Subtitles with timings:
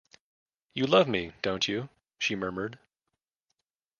[0.73, 2.79] “You love me, don’t you?” she murmured.